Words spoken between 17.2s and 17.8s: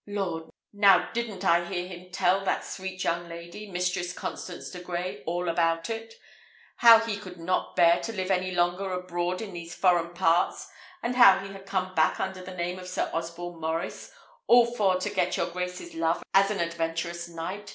knight?